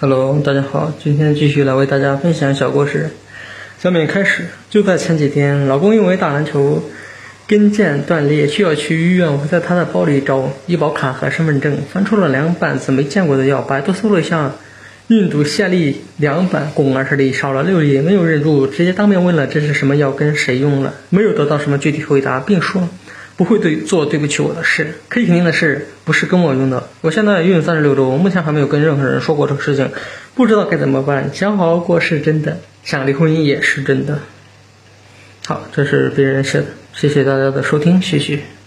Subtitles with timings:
[0.00, 3.10] Hello，大家好，今天继续来为大家分享小故事。
[3.80, 6.84] 小美开始，就在前几天，老公因为打篮球
[7.48, 14.52] 跟腱断裂需要去医院，我在他的包里找医保卡和身份证，翻出了两板子没见过的药，百度搜了一下，
[15.08, 22.88] 印度泻利两板共二十粒，少了六粒，没有忍住，直接当面问了这是什么药，跟谁用了，没有得到什么具体回答，并说。
[23.38, 26.88] 不会对做对不起我的事，可以肯定的是，不是跟我用的。
[27.02, 29.92] 我现在孕三十六周，目前还没有跟任何人说过这个事情，
[30.34, 31.30] 不知道该怎么办。
[31.32, 34.18] 想好好过是真的，想离婚也是真的。
[35.46, 38.57] 好，这是别人写的，谢谢大家的收听，谢谢。